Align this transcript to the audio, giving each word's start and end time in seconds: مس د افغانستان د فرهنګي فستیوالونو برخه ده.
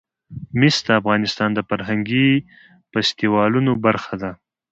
مس 0.59 0.75
د 0.85 0.87
افغانستان 1.01 1.49
د 1.53 1.59
فرهنګي 1.69 2.29
فستیوالونو 2.91 3.71
برخه 3.85 4.15
ده. 4.21 4.31